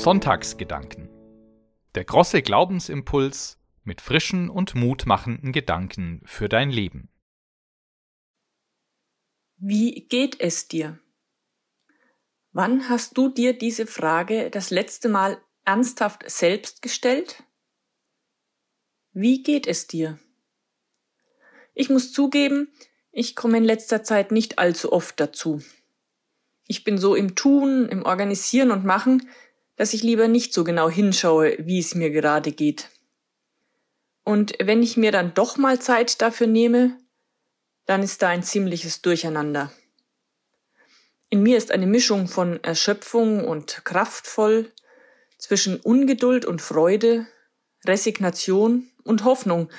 Sonntagsgedanken. 0.00 1.10
Der 1.94 2.04
große 2.04 2.40
Glaubensimpuls 2.40 3.58
mit 3.84 4.00
frischen 4.00 4.48
und 4.48 4.74
mutmachenden 4.74 5.52
Gedanken 5.52 6.22
für 6.24 6.48
dein 6.48 6.70
Leben. 6.70 7.10
Wie 9.58 10.06
geht 10.08 10.40
es 10.40 10.68
dir? 10.68 10.98
Wann 12.52 12.88
hast 12.88 13.18
du 13.18 13.28
dir 13.28 13.52
diese 13.52 13.86
Frage 13.86 14.48
das 14.48 14.70
letzte 14.70 15.10
Mal 15.10 15.38
ernsthaft 15.66 16.22
selbst 16.30 16.80
gestellt? 16.80 17.44
Wie 19.12 19.42
geht 19.42 19.66
es 19.66 19.88
dir? 19.88 20.20
Ich 21.74 21.90
muss 21.90 22.12
zugeben, 22.12 22.68
ich 23.10 23.34
komme 23.34 23.58
in 23.58 23.64
letzter 23.64 24.04
Zeit 24.04 24.30
nicht 24.30 24.60
allzu 24.60 24.92
oft 24.92 25.18
dazu. 25.18 25.62
Ich 26.68 26.84
bin 26.84 26.96
so 26.96 27.16
im 27.16 27.34
Tun, 27.34 27.88
im 27.88 28.04
Organisieren 28.04 28.70
und 28.70 28.84
Machen, 28.84 29.28
dass 29.74 29.94
ich 29.94 30.04
lieber 30.04 30.28
nicht 30.28 30.54
so 30.54 30.62
genau 30.62 30.88
hinschaue, 30.88 31.56
wie 31.58 31.80
es 31.80 31.96
mir 31.96 32.10
gerade 32.10 32.52
geht. 32.52 32.88
Und 34.22 34.54
wenn 34.62 34.80
ich 34.80 34.96
mir 34.96 35.10
dann 35.10 35.34
doch 35.34 35.56
mal 35.56 35.80
Zeit 35.80 36.22
dafür 36.22 36.46
nehme, 36.46 36.96
dann 37.86 38.04
ist 38.04 38.22
da 38.22 38.28
ein 38.28 38.44
ziemliches 38.44 39.02
Durcheinander. 39.02 39.72
In 41.30 41.42
mir 41.42 41.56
ist 41.56 41.72
eine 41.72 41.88
Mischung 41.88 42.28
von 42.28 42.62
Erschöpfung 42.62 43.44
und 43.44 43.84
kraftvoll, 43.84 44.70
zwischen 45.38 45.80
Ungeduld 45.80 46.44
und 46.44 46.60
Freude, 46.60 47.26
Resignation 47.86 48.89
und 49.04 49.24
Hoffnung, 49.24 49.70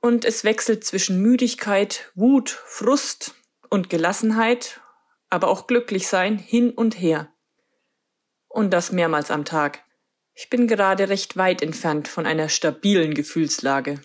und 0.00 0.24
es 0.24 0.44
wechselt 0.44 0.84
zwischen 0.84 1.20
Müdigkeit, 1.20 2.12
Wut, 2.14 2.50
Frust 2.50 3.34
und 3.68 3.90
Gelassenheit, 3.90 4.80
aber 5.28 5.48
auch 5.48 5.66
Glücklichsein 5.66 6.38
hin 6.38 6.70
und 6.70 6.98
her 7.00 7.32
und 8.48 8.72
das 8.72 8.92
mehrmals 8.92 9.30
am 9.30 9.44
Tag. 9.44 9.84
Ich 10.34 10.50
bin 10.50 10.68
gerade 10.68 11.08
recht 11.08 11.36
weit 11.36 11.62
entfernt 11.62 12.08
von 12.08 12.26
einer 12.26 12.48
stabilen 12.48 13.14
Gefühlslage. 13.14 14.00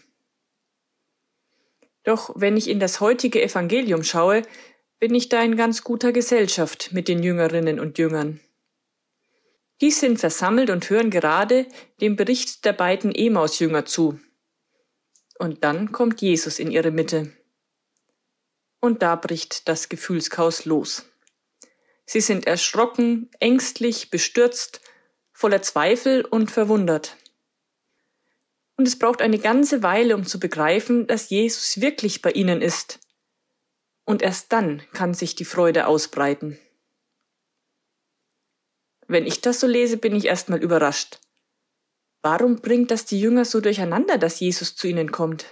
Doch 2.04 2.32
wenn 2.36 2.58
ich 2.58 2.70
in 2.70 2.80
das 2.80 3.00
heutige 3.00 3.42
Evangelium 3.42 4.04
schaue, 4.04 4.42
bin 5.00 5.16
ich 5.16 5.30
da 5.30 5.42
in 5.42 5.56
ganz 5.56 5.84
guter 5.84 6.12
Gesellschaft 6.12 6.92
mit 6.92 7.08
den 7.08 7.24
Jüngerinnen 7.24 7.80
und 7.80 7.98
Jüngern. 7.98 8.40
Die 9.82 9.92
sind 9.92 10.20
versammelt 10.20 10.70
und 10.70 10.90
hören 10.90 11.10
gerade 11.10 11.68
dem 12.00 12.16
Bericht 12.16 12.66
der 12.66 12.74
beiden 12.74 13.14
Emaus-Jünger 13.14 13.86
zu. 13.86 14.20
Und 15.40 15.64
dann 15.64 15.92
kommt 15.92 16.22
Jesus 16.22 16.60
in 16.60 16.72
ihre 16.72 16.92
Mitte. 16.92 17.34
Und 18.80 19.02
da 19.02 19.16
bricht 19.16 19.68
das 19.68 19.90
Gefühlschaos 19.90 20.66
los. 20.66 21.06
Sie 22.06 22.22
sind 22.22 22.48
erschrocken, 22.48 23.30
ängstlich, 23.40 24.10
bestürzt, 24.10 24.82
voller 25.32 25.62
Zweifel 25.62 26.26
und 26.26 26.52
verwundert. 26.52 27.18
Und 28.76 28.88
es 28.88 28.98
braucht 28.98 29.22
eine 29.22 29.40
ganze 29.40 29.84
Weile, 29.84 30.16
um 30.16 30.26
zu 30.26 30.40
begreifen, 30.40 31.08
dass 31.08 31.30
Jesus 31.30 31.80
wirklich 31.80 32.22
bei 32.22 32.32
ihnen 32.32 32.62
ist. 32.62 33.00
Und 34.06 34.22
erst 34.22 34.52
dann 34.52 34.82
kann 34.92 35.14
sich 35.14 35.36
die 35.36 35.46
Freude 35.46 35.88
ausbreiten. 35.88 36.60
Wenn 39.14 39.28
ich 39.28 39.42
das 39.42 39.60
so 39.60 39.68
lese, 39.68 39.98
bin 39.98 40.16
ich 40.16 40.26
erstmal 40.26 40.60
überrascht. 40.60 41.20
Warum 42.24 42.62
bringt 42.62 42.90
das 42.90 43.06
die 43.06 43.20
Jünger 43.20 43.46
so 43.46 43.62
durcheinander, 43.62 44.18
dass 44.18 44.40
Jesus 44.40 44.76
zu 44.76 44.88
ihnen 44.88 45.12
kommt? 45.12 45.46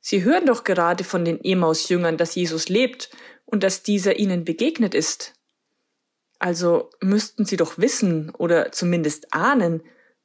Sie 0.00 0.24
hören 0.24 0.46
doch 0.46 0.64
gerade 0.64 1.04
von 1.04 1.24
den 1.24 1.38
Emaus-Jüngern, 1.44 2.16
dass 2.16 2.34
Jesus 2.34 2.68
lebt 2.68 3.10
und 3.44 3.62
dass 3.62 3.84
dieser 3.84 4.18
ihnen 4.18 4.44
begegnet 4.44 4.96
ist. 4.96 5.34
Also 6.40 6.90
müssten 7.00 7.44
sie 7.44 7.56
doch 7.56 7.78
wissen 7.78 8.30
oder 8.30 8.72
zumindest 8.72 9.32
ahnen, 9.32 9.80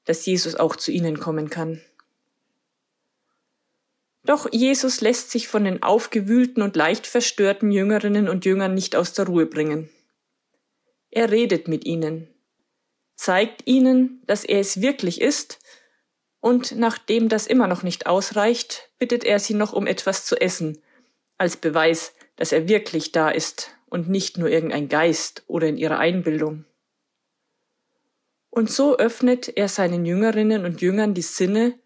dass 0.05 0.25
Jesus 0.25 0.55
auch 0.55 0.75
zu 0.75 0.89
ihnen 0.89 1.19
kommen 1.19 1.51
kann. 1.51 1.79
Doch 4.23 4.51
Jesus 4.51 4.99
lässt 4.99 5.29
sich 5.29 5.47
von 5.47 5.63
den 5.63 5.83
aufgewühlten 5.83 6.63
und 6.63 6.75
leicht 6.75 7.05
verstörten 7.05 7.69
Jüngerinnen 7.69 8.27
und 8.27 8.45
Jüngern 8.45 8.73
nicht 8.73 8.95
aus 8.95 9.13
der 9.13 9.27
Ruhe 9.27 9.45
bringen. 9.45 9.91
Er 11.11 11.29
redet 11.29 11.67
mit 11.67 11.85
ihnen, 11.85 12.30
zeigt 13.21 13.67
ihnen, 13.67 14.23
dass 14.25 14.43
er 14.43 14.59
es 14.59 14.81
wirklich 14.81 15.21
ist, 15.21 15.59
und 16.39 16.75
nachdem 16.75 17.29
das 17.29 17.45
immer 17.45 17.67
noch 17.67 17.83
nicht 17.83 18.07
ausreicht, 18.07 18.89
bittet 18.97 19.23
er 19.23 19.37
sie 19.37 19.53
noch 19.53 19.73
um 19.73 19.85
etwas 19.85 20.25
zu 20.25 20.41
essen, 20.41 20.81
als 21.37 21.55
Beweis, 21.55 22.15
dass 22.35 22.51
er 22.51 22.67
wirklich 22.67 23.11
da 23.11 23.29
ist 23.29 23.75
und 23.85 24.09
nicht 24.09 24.39
nur 24.39 24.49
irgendein 24.49 24.89
Geist 24.89 25.43
oder 25.45 25.67
in 25.67 25.77
ihrer 25.77 25.99
Einbildung. 25.99 26.65
Und 28.49 28.71
so 28.71 28.97
öffnet 28.97 29.55
er 29.55 29.67
seinen 29.67 30.03
Jüngerinnen 30.03 30.65
und 30.65 30.81
Jüngern 30.81 31.13
die 31.13 31.21
Sinne 31.21 31.77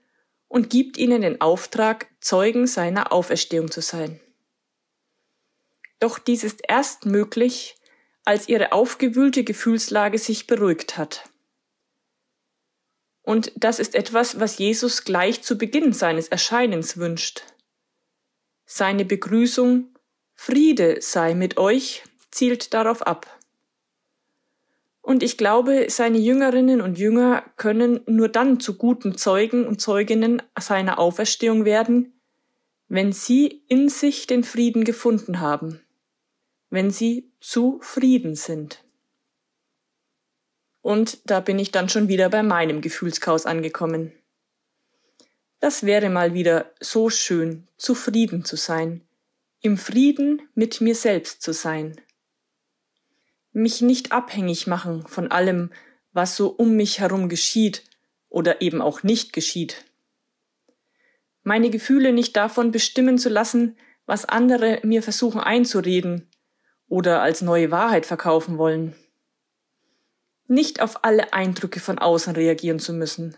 und 0.47 0.69
gibt 0.69 0.97
ihnen 0.97 1.22
den 1.22 1.41
Auftrag, 1.41 2.07
Zeugen 2.22 2.66
seiner 2.66 3.12
Auferstehung 3.12 3.69
zu 3.69 3.81
sein. 3.81 4.22
Doch 6.00 6.17
dies 6.17 6.46
ist 6.46 6.62
erst 6.66 7.06
möglich, 7.06 7.75
als 8.25 8.50
ihre 8.50 8.72
aufgewühlte 8.72 9.44
Gefühlslage 9.44 10.18
sich 10.18 10.47
beruhigt 10.47 10.97
hat. 10.97 11.30
Und 13.22 13.52
das 13.56 13.80
ist 13.80 13.96
etwas, 13.96 14.40
was 14.40 14.58
Jesus 14.58 15.03
gleich 15.03 15.41
zu 15.41 15.58
Beginn 15.58 15.94
seines 15.94 16.28
Erscheinens 16.28 16.97
wünscht. 16.97 17.44
Seine 18.66 19.06
Begrüßung 19.06 19.96
Friede 20.34 20.97
sei 21.02 21.34
mit 21.34 21.58
euch 21.58 22.03
zielt 22.30 22.74
darauf 22.74 23.02
ab. 23.02 23.40
Und 25.02 25.24
ich 25.24 25.38
glaube, 25.38 25.85
seine 25.90 26.18
Jüngerinnen 26.18 26.81
und 26.81 26.97
Jünger 26.97 27.44
können 27.58 28.02
nur 28.08 28.28
dann 28.28 28.59
zu 28.59 28.75
guten 28.75 29.18
Zeugen 29.18 29.66
und 29.68 29.80
Zeuginnen 29.80 30.41
seiner 30.59 31.00
Auferstehung 31.00 31.64
werden, 31.64 32.19
wenn 32.88 33.12
sie 33.12 33.64
in 33.68 33.88
sich 33.90 34.28
den 34.28 34.44
Frieden 34.44 34.84
gefunden 34.84 35.40
haben, 35.40 35.80
wenn 36.69 36.91
sie 36.91 37.31
zufrieden 37.46 38.36
sind. 38.36 38.84
Und 40.82 41.20
da 41.30 41.42
bin 41.42 41.60
ich 41.60 41.72
dann 41.72 41.90
schon 41.90 42.08
wieder 42.08 42.30
bei 42.30 42.42
meinem 42.42 42.82
Gefühlschaos 42.82 43.46
angekommen. 43.46 44.12
Das 45.60 45.84
wäre 45.84 46.10
mal 46.10 46.34
wieder 46.34 46.72
so 46.80 47.12
schön, 47.12 47.68
zufrieden 47.78 48.46
zu 48.46 48.56
sein, 48.56 49.02
im 49.62 49.78
Frieden 49.78 50.42
mit 50.56 50.82
mir 50.82 50.96
selbst 50.96 51.44
zu 51.44 51.54
sein. 51.54 52.02
Mich 53.52 53.80
nicht 53.82 54.12
abhängig 54.12 54.66
machen 54.66 55.06
von 55.08 55.30
allem, 55.30 55.72
was 56.14 56.36
so 56.36 56.48
um 56.50 56.76
mich 56.76 57.00
herum 57.00 57.30
geschieht 57.30 57.84
oder 58.28 58.62
eben 58.62 58.82
auch 58.82 59.04
nicht 59.04 59.34
geschieht. 59.34 59.86
Meine 61.44 61.70
Gefühle 61.70 62.12
nicht 62.12 62.36
davon 62.36 62.72
bestimmen 62.72 63.20
zu 63.20 63.30
lassen, 63.30 63.78
was 64.08 64.26
andere 64.26 64.80
mir 64.84 65.04
versuchen 65.04 65.40
einzureden 65.40 66.28
oder 66.88 67.22
als 67.22 67.41
neue 67.41 67.72
Wahrheit 67.72 68.06
verkaufen 68.06 68.57
wollen. 68.57 68.96
Nicht 70.47 70.81
auf 70.81 71.03
alle 71.03 71.34
Eindrücke 71.34 71.79
von 71.79 71.97
außen 71.97 72.35
reagieren 72.35 72.79
zu 72.79 72.94
müssen. 72.94 73.38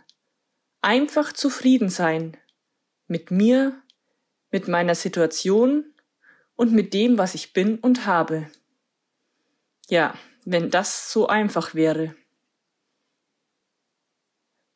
Einfach 0.81 1.31
zufrieden 1.31 1.89
sein. 1.89 2.37
Mit 3.07 3.31
mir, 3.31 3.81
mit 4.51 4.67
meiner 4.67 4.95
Situation 4.95 5.85
und 6.55 6.73
mit 6.73 6.93
dem, 6.93 7.17
was 7.17 7.35
ich 7.35 7.53
bin 7.53 7.79
und 7.79 8.05
habe. 8.05 8.49
Ja, 9.87 10.13
wenn 10.43 10.69
das 10.69 11.11
so 11.11 11.27
einfach 11.27 11.75
wäre. 11.75 12.15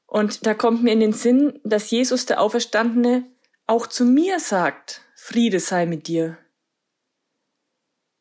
Und 0.05 0.45
da 0.45 0.53
kommt 0.53 0.83
mir 0.83 0.91
in 0.91 0.99
den 0.99 1.13
Sinn, 1.13 1.59
dass 1.63 1.89
Jesus 1.89 2.25
der 2.25 2.41
Auferstandene 2.41 3.25
auch 3.65 3.88
zu 3.88 4.03
mir 4.03 4.39
sagt, 4.39 5.01
Friede 5.15 5.59
sei 5.59 5.85
mit 5.85 6.07
dir. 6.07 6.38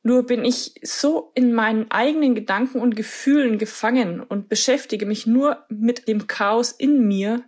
Nur 0.02 0.25
bin 0.25 0.44
ich 0.44 0.75
so 0.82 1.31
in 1.35 1.52
meinen 1.52 1.91
eigenen 1.91 2.35
Gedanken 2.35 2.81
und 2.81 2.97
Gefühlen 2.97 3.58
gefangen 3.58 4.20
und 4.20 4.49
beschäftige 4.49 5.06
mich 5.06 5.26
nur 5.26 5.64
mit 5.69 6.08
dem 6.08 6.26
Chaos 6.26 6.73
in 6.73 7.06
mir, 7.06 7.44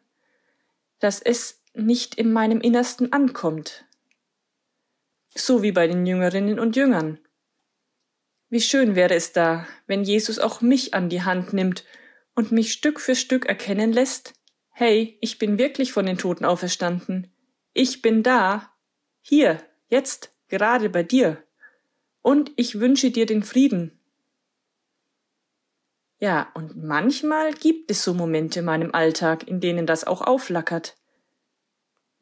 dass 0.98 1.20
es 1.22 1.62
nicht 1.74 2.14
in 2.16 2.32
meinem 2.32 2.60
Innersten 2.60 3.12
ankommt 3.12 3.86
so 5.34 5.62
wie 5.62 5.72
bei 5.72 5.86
den 5.86 6.06
Jüngerinnen 6.06 6.58
und 6.58 6.76
Jüngern. 6.76 7.18
Wie 8.48 8.60
schön 8.60 8.94
wäre 8.94 9.14
es 9.14 9.32
da, 9.32 9.66
wenn 9.86 10.04
Jesus 10.04 10.38
auch 10.38 10.60
mich 10.60 10.94
an 10.94 11.08
die 11.08 11.22
Hand 11.22 11.52
nimmt 11.52 11.84
und 12.34 12.52
mich 12.52 12.72
Stück 12.72 13.00
für 13.00 13.14
Stück 13.14 13.46
erkennen 13.46 13.92
lässt, 13.92 14.34
hey, 14.70 15.16
ich 15.20 15.38
bin 15.38 15.58
wirklich 15.58 15.92
von 15.92 16.06
den 16.06 16.18
Toten 16.18 16.44
auferstanden. 16.44 17.32
Ich 17.72 18.02
bin 18.02 18.22
da. 18.22 18.74
Hier, 19.22 19.58
jetzt, 19.88 20.34
gerade 20.48 20.90
bei 20.90 21.02
dir. 21.02 21.42
Und 22.22 22.52
ich 22.56 22.80
wünsche 22.80 23.10
dir 23.10 23.26
den 23.26 23.42
Frieden. 23.42 23.98
Ja, 26.18 26.50
und 26.54 26.76
manchmal 26.76 27.52
gibt 27.52 27.90
es 27.90 28.04
so 28.04 28.14
Momente 28.14 28.60
in 28.60 28.64
meinem 28.64 28.94
Alltag, 28.94 29.48
in 29.48 29.60
denen 29.60 29.86
das 29.86 30.04
auch 30.04 30.22
aufflackert. 30.22 30.96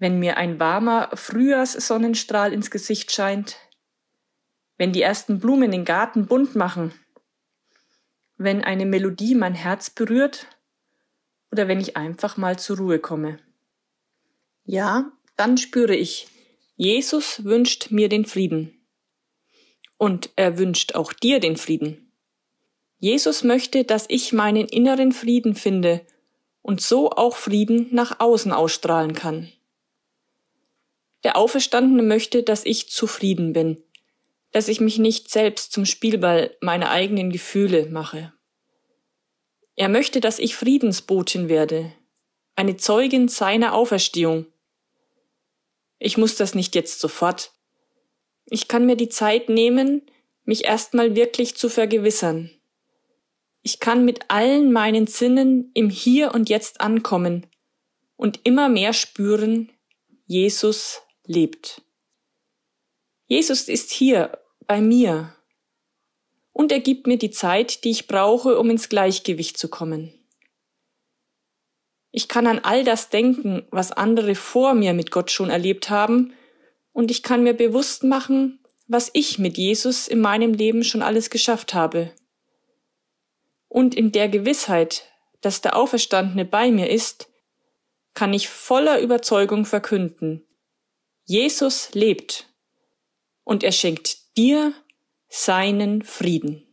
wenn 0.00 0.18
mir 0.18 0.38
ein 0.38 0.58
warmer 0.58 1.10
Frühjahrssonnenstrahl 1.14 2.52
ins 2.52 2.70
Gesicht 2.72 3.12
scheint, 3.12 3.56
wenn 4.78 4.92
die 4.92 5.02
ersten 5.02 5.38
Blumen 5.38 5.70
den 5.70 5.84
Garten 5.84 6.26
bunt 6.26 6.56
machen, 6.56 6.92
wenn 8.38 8.64
eine 8.64 8.86
Melodie 8.86 9.34
mein 9.34 9.54
Herz 9.54 9.90
berührt 9.90 10.46
oder 11.52 11.68
wenn 11.68 11.80
ich 11.80 11.98
einfach 11.98 12.38
mal 12.38 12.58
zur 12.58 12.78
Ruhe 12.78 12.98
komme. 12.98 13.38
Ja, 14.64 15.12
dann 15.36 15.58
spüre 15.58 15.94
ich, 15.94 16.28
Jesus 16.76 17.44
wünscht 17.44 17.90
mir 17.90 18.08
den 18.08 18.24
Frieden. 18.24 18.79
Und 20.00 20.30
er 20.34 20.56
wünscht 20.56 20.94
auch 20.94 21.12
dir 21.12 21.40
den 21.40 21.58
Frieden. 21.58 22.10
Jesus 23.00 23.44
möchte, 23.44 23.84
dass 23.84 24.06
ich 24.08 24.32
meinen 24.32 24.66
inneren 24.66 25.12
Frieden 25.12 25.54
finde 25.54 26.00
und 26.62 26.80
so 26.80 27.10
auch 27.10 27.36
Frieden 27.36 27.88
nach 27.90 28.18
außen 28.18 28.50
ausstrahlen 28.50 29.14
kann. 29.14 29.52
Der 31.22 31.36
Auferstandene 31.36 32.02
möchte, 32.02 32.42
dass 32.42 32.64
ich 32.64 32.88
zufrieden 32.88 33.52
bin, 33.52 33.82
dass 34.52 34.68
ich 34.68 34.80
mich 34.80 34.96
nicht 34.96 35.30
selbst 35.30 35.70
zum 35.70 35.84
Spielball 35.84 36.56
meiner 36.62 36.90
eigenen 36.90 37.30
Gefühle 37.30 37.84
mache. 37.90 38.32
Er 39.76 39.90
möchte, 39.90 40.22
dass 40.22 40.38
ich 40.38 40.56
Friedensbotin 40.56 41.50
werde, 41.50 41.92
eine 42.56 42.78
Zeugin 42.78 43.28
seiner 43.28 43.74
Auferstehung. 43.74 44.46
Ich 45.98 46.16
muss 46.16 46.36
das 46.36 46.54
nicht 46.54 46.74
jetzt 46.74 47.00
sofort. 47.00 47.52
Ich 48.50 48.68
kann 48.68 48.84
mir 48.84 48.96
die 48.96 49.08
Zeit 49.08 49.48
nehmen, 49.48 50.02
mich 50.44 50.64
erstmal 50.64 51.14
wirklich 51.14 51.56
zu 51.56 51.68
vergewissern. 51.68 52.50
Ich 53.62 53.78
kann 53.78 54.04
mit 54.04 54.28
allen 54.28 54.72
meinen 54.72 55.06
Sinnen 55.06 55.70
im 55.74 55.88
Hier 55.88 56.34
und 56.34 56.48
Jetzt 56.48 56.80
ankommen 56.80 57.46
und 58.16 58.40
immer 58.42 58.68
mehr 58.68 58.92
spüren, 58.92 59.70
Jesus 60.26 61.02
lebt. 61.26 61.82
Jesus 63.26 63.68
ist 63.68 63.92
hier 63.92 64.38
bei 64.66 64.80
mir 64.80 65.36
und 66.52 66.72
er 66.72 66.80
gibt 66.80 67.06
mir 67.06 67.18
die 67.18 67.30
Zeit, 67.30 67.84
die 67.84 67.90
ich 67.90 68.08
brauche, 68.08 68.58
um 68.58 68.68
ins 68.68 68.88
Gleichgewicht 68.88 69.58
zu 69.58 69.68
kommen. 69.68 70.12
Ich 72.10 72.26
kann 72.26 72.48
an 72.48 72.58
all 72.58 72.82
das 72.82 73.10
denken, 73.10 73.64
was 73.70 73.92
andere 73.92 74.34
vor 74.34 74.74
mir 74.74 74.92
mit 74.92 75.12
Gott 75.12 75.30
schon 75.30 75.50
erlebt 75.50 75.90
haben, 75.90 76.32
und 77.00 77.10
ich 77.10 77.22
kann 77.22 77.42
mir 77.42 77.54
bewusst 77.54 78.04
machen, 78.04 78.62
was 78.86 79.08
ich 79.14 79.38
mit 79.38 79.56
Jesus 79.56 80.06
in 80.06 80.20
meinem 80.20 80.52
Leben 80.52 80.84
schon 80.84 81.00
alles 81.00 81.30
geschafft 81.30 81.72
habe. 81.72 82.12
Und 83.68 83.94
in 83.94 84.12
der 84.12 84.28
Gewissheit, 84.28 85.10
dass 85.40 85.62
der 85.62 85.76
Auferstandene 85.76 86.44
bei 86.44 86.70
mir 86.70 86.90
ist, 86.90 87.30
kann 88.12 88.34
ich 88.34 88.50
voller 88.50 89.00
Überzeugung 89.00 89.64
verkünden, 89.64 90.46
Jesus 91.24 91.94
lebt 91.94 92.52
und 93.44 93.62
er 93.62 93.72
schenkt 93.72 94.36
dir 94.36 94.74
seinen 95.30 96.02
Frieden. 96.02 96.66